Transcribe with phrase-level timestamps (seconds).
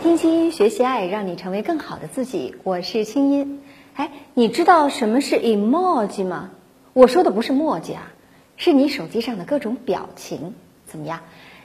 [0.00, 2.54] 听清音学习爱，让你成为更好的自己。
[2.62, 3.60] 我是清音。
[3.94, 6.50] 哎，你知道什么是 emoji 吗？
[6.92, 8.12] 我说的不是墨迹啊，
[8.56, 10.54] 是你手机上的各种表情。
[10.86, 11.20] 怎么样？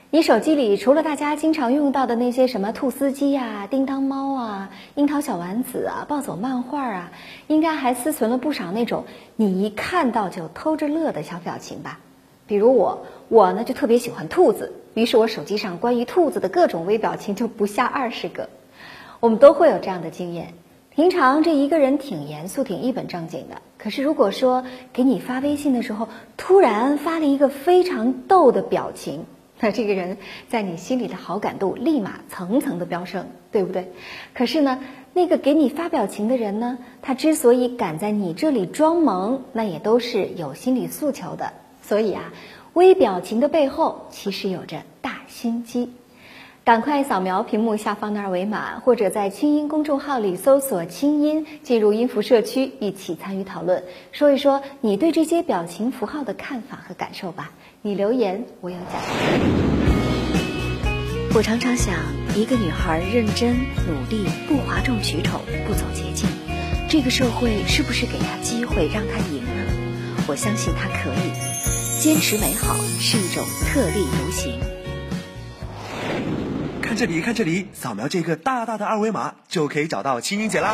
[0.10, 7.12] 你手机里除了大家经常用到的那些什么兔斯基啊、叮当猫啊、樱桃小丸子啊、暴走漫画啊，
[7.48, 9.04] 应该还私存了不少那种
[9.36, 12.00] 你一看到就偷着乐的小表情吧？
[12.46, 18.48] 比如我，我呢就特别喜欢兔子，于是我手机上关于兔子的各种微表情就不下二十个。
[19.20, 20.54] 我们都会有这样的经验，
[20.90, 29.26] 平常这一个人挺严肃、挺一本正经的，可是如果说给你发微信的时候，突然发了一个非常逗的表情，
[29.60, 30.18] 那这个人
[30.50, 33.92] 在你心里的好感度立马层层的飙升，对不对？
[34.34, 34.80] 可是呢，
[35.14, 41.54] 那个给你发表情的人呢，他之所以敢在你这里装萌，那也都是有心理诉求的。
[41.82, 42.32] 所以啊，
[42.74, 45.92] 微表情的背后其实有着大心机。
[46.64, 57.52] 赶快扫描屏幕下方的二维码，或者在清音公众号里搜索“清音”，进入音符社区，一起参与讨论，说一说你对这些表情符号的看法和感受吧。
[57.88, 59.02] 你留言，我有奖。
[61.34, 61.96] 我常常想，
[62.36, 63.56] 一个女孩认真
[63.88, 66.28] 努力，不哗众取宠，不走捷径，
[66.90, 70.26] 这个社会是不是给她机会让她赢呢？
[70.28, 71.32] 我相信她可以。
[72.02, 74.77] 坚持美好是一种特立独行。
[76.88, 80.74] 看这里，看这里，扫描这个大大的二维码就可以找到青音姐啦。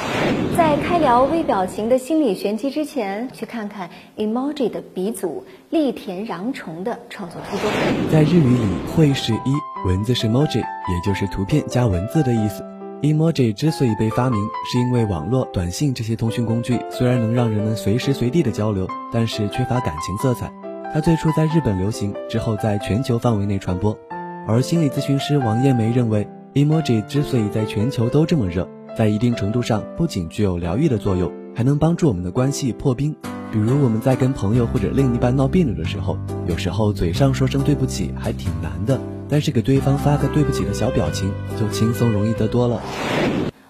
[0.56, 7.68] 在开聊微表情的心理玄机之前，去看看 emoji 的鼻祖栗田穰虫的创作初衷。
[8.12, 12.64] 在日语里，会是一，文字是 emoji，也就是图片加文字的意思。
[13.02, 14.40] emoji 之所以被发明，
[14.72, 20.54] 是因为网络、短信这些通讯工具虽然能让人们随时随地的交流，但是缺乏感情色彩。
[20.94, 23.98] 它最初在日本流行，之后在全球范围内传播。
[24.46, 33.16] 而心理咨询师王艳梅认为，emoji 之所以在全球都这么热，在一定程度上不仅具有疗愈的作用，还能帮助我们的关系破冰。
[33.54, 39.00] 比如我们在跟朋友或者另一半闹别扭的时候，有时候嘴上说声对不起还挺难的，
[39.30, 42.82] 但是给对方发个对不起的小表情，就轻松容易得多了。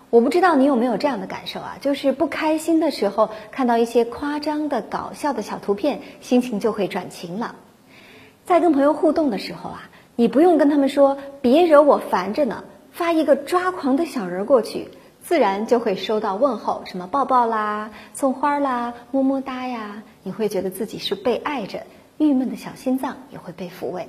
[0.10, 1.78] 我不知道你有没有这样的感受啊？
[1.82, 7.54] 就是不开心的时候，看到一些夸张的、搞笑的小图片，心情就会转晴朗。
[8.44, 12.64] 在跟朋友互动的时候啊，你不用跟他们说“别惹我烦着呢”，
[12.94, 14.90] 发一个抓狂的小人过去，
[15.24, 21.84] 自然就会收到问候，什么抱抱啦、送花啦、么么哒呀，你会觉得自己是被爱着，
[22.20, 24.08] 郁闷的小心脏也会被抚慰。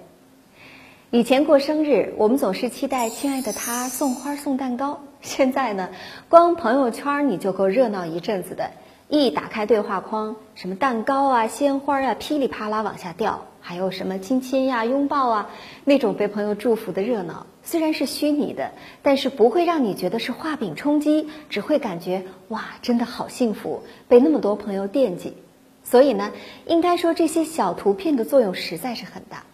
[1.11, 5.01] 以前过生日，我们总是期待亲爱的他送花送蛋糕。
[5.23, 5.89] 现在呢，
[6.29, 8.71] 光朋友圈你就够热闹一阵子的。
[9.09, 15.51] 一打开对话框，什么蛋糕啊、鲜花啊，噼里啪啦往下掉，还有什么亲亲呀、拥抱啊，
[15.85, 18.73] 那种被朋友祝福的热闹，虽然是虚拟的，
[19.03, 25.35] 但是不会让你觉得是画饼充饥，只会感觉哇，真的好幸福，被那么多朋友惦记。
[25.83, 26.33] 所以呢，
[26.67, 29.45] 应该说这些小图片的作用实在是很大。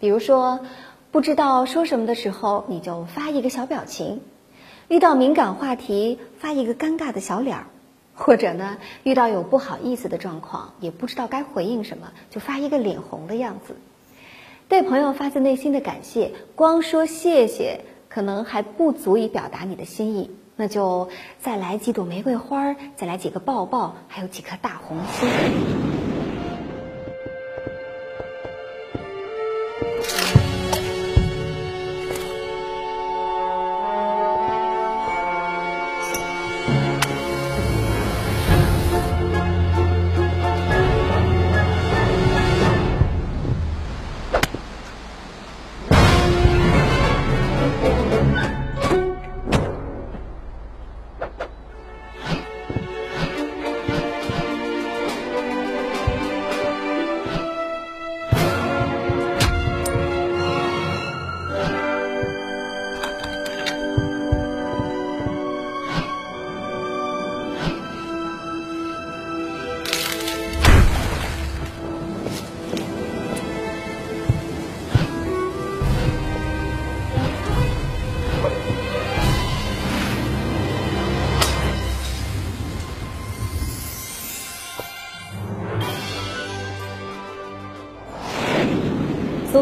[0.00, 0.60] 比如说。
[1.10, 4.18] 不知道说什么的时候，你就发一个小表情；
[4.88, 7.62] 遇到敏感话题，发一个尴尬的小脸儿；
[8.18, 13.76] 或者呢，遇到有不好意思的状况，也不知道该回应什么，就发一个脸红的样子。
[14.68, 21.08] 对朋友发自内心的感谢，光说谢谢可能还不足以表达你的心意，那就
[21.38, 25.97] 再来几朵玫瑰花，再来几个抱抱，还有几颗大红心。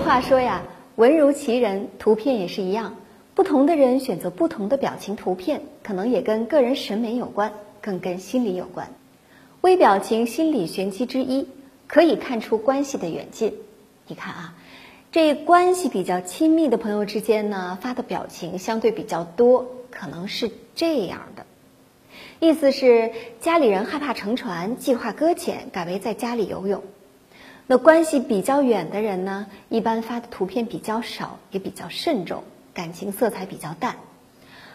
[0.06, 0.62] 话说呀，
[0.94, 2.94] 文如其人，图片也是一样。
[3.34, 8.88] 不同的人选择不同的表情图片，可能也跟个人审美有关，更跟心理有关。
[9.62, 11.48] 微表情心理玄机之一，
[11.88, 13.52] 可以看出关系的远近。
[14.06, 14.54] 你看啊，
[15.10, 21.44] 这关系比较亲密的朋友之间呢，发的表情相对比较多，可能是这样的。
[22.38, 23.10] 意思是
[23.40, 26.84] 家里人害怕乘船，计划搁浅，改为在家里游泳。
[27.68, 33.96] 那关系比较远的人呢，一般发的图片比较少，也比较慎重，感情色彩比较淡。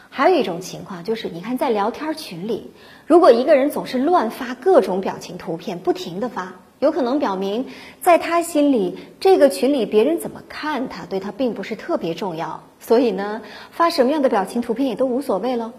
[0.10, 2.70] 还有一种情况就是，你看在聊天群里，
[3.08, 7.68] 如果一个人总是乱发各种表情图片，不停的发，有可能表明
[8.02, 13.42] 在他心里，这个群里别人怎么看他，对他并不是特别重要，所以呢，
[13.72, 15.72] 发什么样的表情图片也都无所谓喽。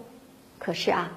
[0.57, 1.11] 可是啊，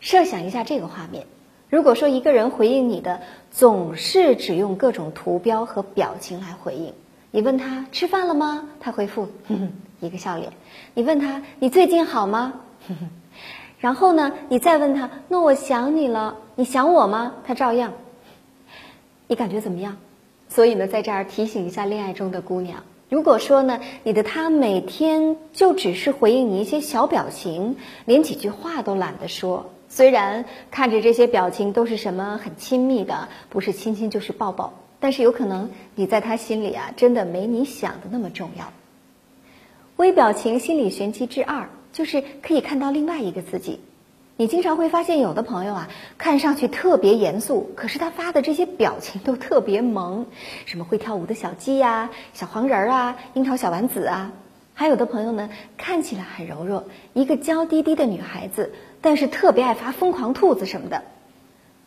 [0.00, 1.28] 设想一下这个画面。
[1.68, 3.20] 如果说一个人回应你的
[3.50, 6.92] 总是只用各种图标和表情来回应，
[7.30, 8.68] 你问他吃饭了吗？
[8.80, 10.52] 他回复哼哼 一个笑脸。
[10.94, 12.54] 你问他你最近好吗？
[12.86, 13.08] 哼哼。
[13.78, 17.34] 然后呢，你再问他那我想你了，你想我吗？
[17.44, 17.92] 他照样。
[19.26, 19.96] 你感觉怎么样？
[20.48, 29.68] 所以呢，在这儿提醒一下恋爱中的姑娘，如果说呢，你的他每天就只是回应你一些小表情，连几句话都懒得说。
[29.88, 38.72] 虽然看着这些表情都是什么很亲密的，不是亲亲就是抱抱，但是有可能你在他心里啊，真的没你想的那么重要。
[39.96, 43.80] 微表情心理玄机之二，就是可以看到另外一个自己。
[44.38, 45.88] 你经常会发现，有的朋友啊，
[46.18, 50.26] 看上去特别严肃，可是他发的这些表情都特别萌，
[50.66, 54.32] 什么会跳舞的小鸡呀、小黄人儿啊、樱桃小丸子啊。
[54.74, 55.48] 还有的朋友呢，
[55.78, 56.84] 看起来很柔弱，
[57.14, 58.74] 一个娇滴滴的女孩子，
[59.06, 61.02] 但是特别爱发疯狂兔子什么的，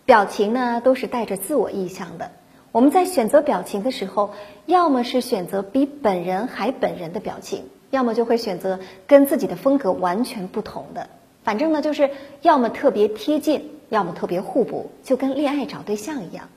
[0.06, 2.31] 表情呢都是带着自我意向的。
[2.71, 4.31] 我们在选择表情的时候，
[4.66, 11.10] 要么是选择比本人还本人的表情，要么就会选择跟自己的风格完全不同的。
[11.44, 12.10] 反正呢，就是
[12.42, 16.48] 要么特别贴近，要么特别互补，就跟恋爱找对象一样。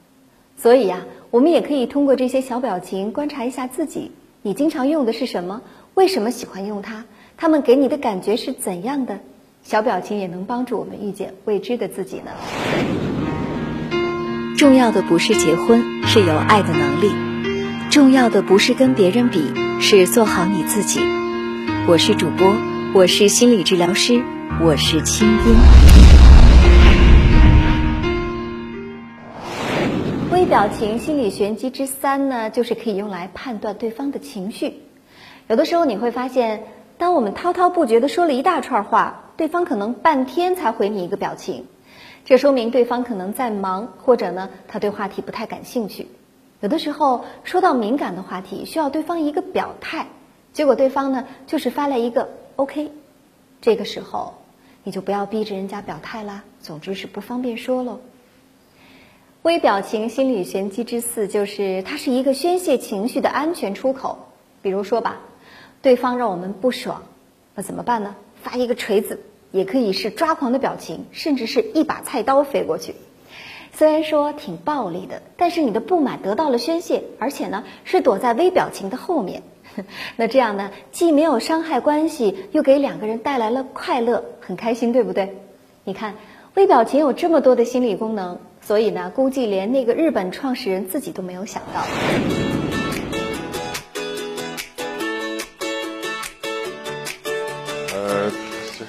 [0.56, 4.12] 所以呀，我们也可以通过这些小表情观察一下自己，
[4.43, 5.61] 你经常用的是什么？
[5.94, 7.05] 为什么喜欢用它？
[7.37, 9.19] 他们给你的感觉是怎样的？
[9.62, 12.32] 小表情也能帮助我们遇见未知的自己呢。
[14.56, 17.11] 重要的不是结婚，是有爱的能力；
[17.91, 19.41] 重要的不是跟别人比，
[19.81, 21.00] 是做好你自己。
[21.87, 22.55] 我是主播，
[22.93, 24.23] 我是心理治疗师，
[24.61, 25.37] 我是清音。
[30.32, 34.75] 微表情心理玄机之三呢，就是可以用来判断对方的情绪。
[35.49, 36.64] 有的时候你会发现，
[36.99, 41.67] 当我们滔滔不绝的说了一大串话，对方可能半天才回你一个表情，
[42.25, 46.08] 这说明对方可能在忙，或者呢他对话题不太感兴趣。
[46.61, 50.06] 有的时候说到敏感的话题，需要对方一个表态，
[50.52, 52.93] 结果对方呢就是发来一个 OK，
[53.61, 54.34] 这个时候
[54.84, 56.44] 你就不要逼着人家表态啦。
[56.61, 58.00] 总之是不方便说喽。
[59.43, 64.19] 微表情心理玄机之四就是它是一个宣泄情绪的安全出口，
[64.62, 65.20] 比如说吧。
[65.81, 67.02] 对方让我们不爽，
[67.56, 68.14] 那怎么办呢？
[68.42, 72.94] 发一个锤子，也可以是抓狂的表情，甚至是一把菜刀飞过去。
[73.74, 79.42] 虽然说挺暴力的，但是你的不满得到了宣泄，而且呢是躲在微表情的后面。
[80.16, 85.34] 那这样呢，既没有伤害关系，又给两个人带来了快乐，很开心，对不对？
[85.84, 86.14] 你看，
[86.54, 92.51] 微表情有这么多的心理功能，所以呢，估计连那个日本创始人自己都没有想到。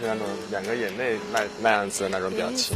[0.01, 2.75] 那种两个眼泪那那样子的那种表情，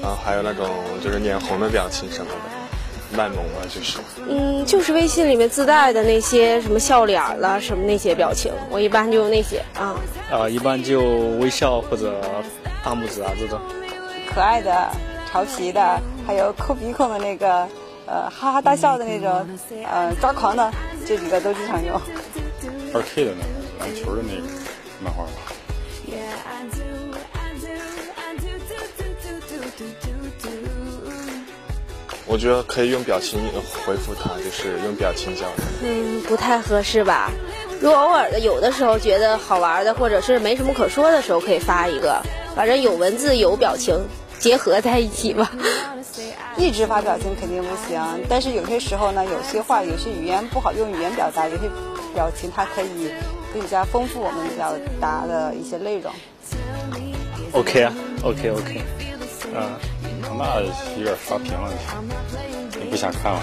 [0.00, 0.68] 然后还有那种
[1.02, 3.98] 就是脸红的表情什么的，卖萌啊，就是。
[4.28, 9.94] 嗯，就是微信里面自带的那些什么笑脸啦什么那些表情，我一般就用那些啊。
[10.30, 11.02] 啊，一般就
[11.40, 12.20] 微笑或者
[12.84, 13.60] 大拇指啊这种。
[14.32, 14.90] 可爱的、
[15.30, 17.68] 调皮的，还有抠鼻孔的那个，
[18.06, 19.46] 呃，哈哈大笑的那种，
[19.90, 20.72] 呃，抓狂的，
[21.06, 22.00] 这几个都经常用。
[22.94, 24.48] 二 K 的那个篮球的那个
[25.02, 25.26] 漫画。
[32.32, 33.38] 我觉得可以用表情
[33.84, 35.50] 回复他，就是用表情交流。
[35.82, 37.30] 嗯，不太合适吧？
[37.78, 42.22] 如果偶尔的，有的时候觉得好玩的，或者是没什么可说的时候，可以发一个。
[42.56, 44.06] 反正有文字有表情
[44.38, 45.52] 结合在一起吧。
[46.56, 51.68] 一直发表情肯定不行，但是有些时候呢，有些话、有些语言不好用语言表达，有些
[52.14, 53.10] 表情它可以
[53.52, 56.10] 更加丰富我们表达的一些内容。
[57.52, 58.80] OK 啊，OK OK，
[60.38, 60.60] 那
[60.98, 61.70] 有点刷屏了，
[62.78, 63.40] 也不想看了，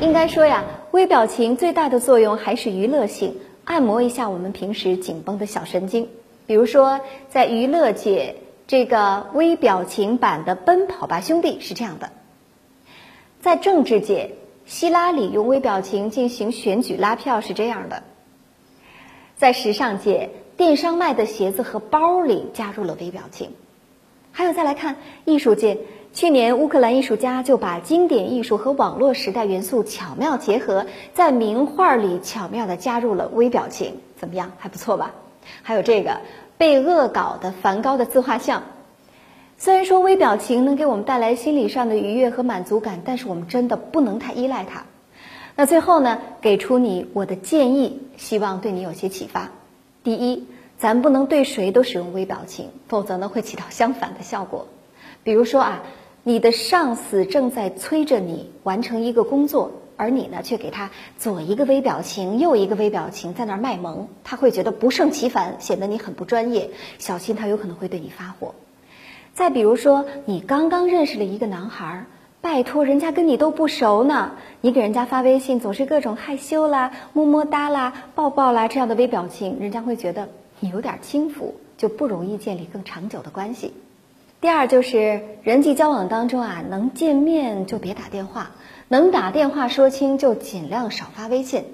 [0.00, 6.08] 应该说呀，微表情最大的作用还是娱乐性，按摩一下我们平时紧绷的小神经。
[6.46, 8.36] 比如说，在娱乐界，
[8.66, 12.10] 这个微表情版的《奔跑吧兄弟》是这样的：
[13.40, 14.32] 在政治界，
[14.66, 18.02] 希拉里用微表情进行选举拉票是这样的；
[19.36, 23.52] 在时尚界，电商卖的鞋子和包里加入了微表情。
[24.30, 25.78] 还有再来看艺术界，
[26.12, 34.52] 去年乌克兰艺术家就把经典艺术和网络时代元素巧妙结合，在名画里巧妙地加入了微表情，怎么样？
[34.58, 35.12] 还不错吧？
[35.62, 36.20] 还有这个
[36.56, 38.62] 被恶搞的梵高的自画像，
[39.58, 44.84] 虽然说微表情能给我们带来心理上的愉悦和满足感，但是我们真的不能太依赖它。
[45.56, 49.50] 那最后呢，给出你我的建议，希望对你有些启发。
[50.04, 50.46] 第一。
[50.78, 54.68] 咱不能对谁都使用微表情，否则呢会起到相反的效果。
[55.24, 55.82] 比如说啊，
[56.22, 68.54] 你的上司正在催着你完成一个工作，而你呢却给他左一个微表情，右一个微表情，在那儿卖萌，他会觉得不胜其烦，显得你很不专业，小心他有可能会对你发火。
[69.34, 72.04] 再比如说，你刚刚认识了一个男孩，
[72.40, 80.28] 拜托人家跟你都不熟呢，你给人家发微信总是各种害羞啦、么么哒啦、抱抱啦这样的微表情，人家会觉得。
[80.60, 83.72] 你有点轻浮，就不容易建立更长久的关系。
[84.40, 88.52] 第二就是人际交往当中啊，能见面就别打电话，
[88.88, 91.64] 能打电话说清就尽量少发微信。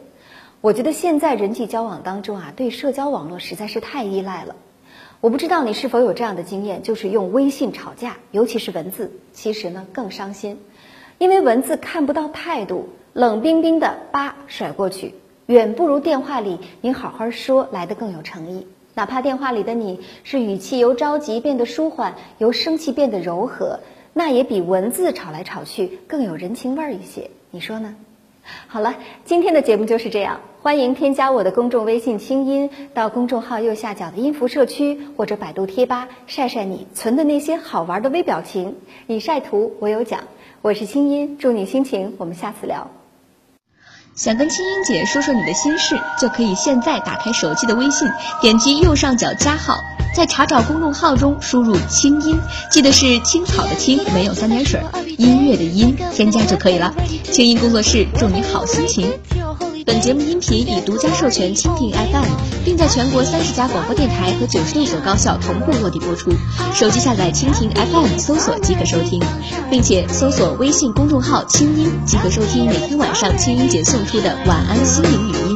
[0.60, 4.56] 我觉得现在人际交往当中啊，对社交网络实在是太依赖了。
[5.20, 10.58] 我不知道你是否有这样的经验，就是用微信吵架，尤其是文字，其实呢更伤心，
[11.18, 15.14] 因为文字看不到态度，冷冰冰的叭甩过去，
[15.46, 18.66] 远不如电话里你好好说来的更有诚意。
[18.94, 23.80] 哪怕电话里的你是语气由着急变得舒缓，由生气变得柔和，
[24.12, 27.30] 那也比文字吵来吵去更有人情味儿一些。
[27.50, 27.96] 你说呢？
[28.68, 30.40] 好了，今天的节目就是这样。
[30.62, 38.76] 欢迎添加我的公众微信“清音”，到公众号右下角的音符社区或者百度贴吧晒晒你存的那些好玩的微表情。
[39.06, 40.20] 你晒图，我有奖。
[40.62, 42.14] 我是清音，祝你心情。
[42.16, 42.90] 我们下次聊。
[44.16, 48.08] 想跟青音姐说说你的心事，就可以现在打开手机的微信，
[48.40, 49.82] 点击右上角加号，
[50.14, 52.38] 在查找公众号中输入“青音”，
[52.70, 54.80] 记得是青草的青，没有三点水，
[55.18, 56.94] 音乐的音，添加就可以了。
[57.32, 59.10] 青音工作室祝你好心情。
[59.84, 66.30] 本节目音频已独家授权蜻蜓 FM，并在全国三十家广播电台和九十六所高校同步落地播出。
[66.72, 69.20] 手机下载蜻蜓 FM 搜索即可收听，
[69.68, 75.53] 并且搜索微信公众号“清音”即可收听每天晚上清音姐送出的晚安心灵语音。